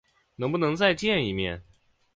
[0.37, 1.63] 能不能再见一面？